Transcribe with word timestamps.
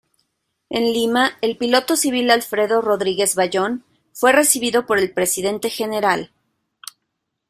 En 0.71 0.91
Lima 0.93 1.33
el 1.41 1.57
piloto 1.59 1.95
civil 1.95 2.31
Alfredo 2.31 2.81
Rodríguez 2.81 3.35
Ballón 3.35 3.85
fue 4.13 4.31
recibido 4.31 4.87
por 4.87 4.97
el 4.97 5.13
Presidente 5.13 5.69
Gral. 5.77 6.31